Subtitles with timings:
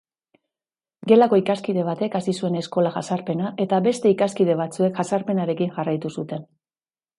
[1.11, 6.53] Gelako ikaskide batek hasi zuen eskola-jazarpena eta beste ikaskide batzuek jazarpenarekin jarraitu zuten.